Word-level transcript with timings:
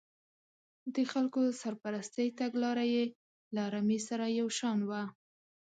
د 0.93 0.97
خلکو 1.11 1.41
سرپرستۍ 1.61 2.27
تګلاره 2.39 2.85
یې 2.93 3.03
له 3.55 3.63
رمې 3.73 3.99
سره 4.07 4.25
یو 4.39 4.47
شان 4.57 4.79
وه. 4.89 5.03